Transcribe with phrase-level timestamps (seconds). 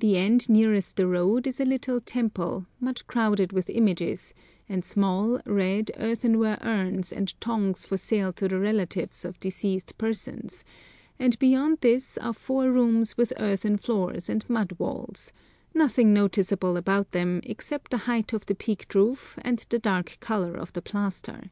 [0.00, 4.34] The end nearest the road is a little temple, much crowded with images,
[4.68, 10.62] and small, red, earthenware urns and tongs for sale to the relatives of deceased persons,
[11.18, 15.32] and beyond this are four rooms with earthen floors and mud walls;
[15.72, 20.54] nothing noticeable about them except the height of the peaked roof and the dark colour
[20.54, 21.50] of the plaster.